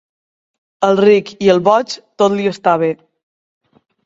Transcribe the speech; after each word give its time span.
Al 0.87 0.97
ric 1.03 1.29
i 1.47 1.51
al 1.55 1.61
boig 1.67 1.93
tot 2.23 2.37
li 2.39 2.49
està 2.53 2.75
bé. 2.87 2.91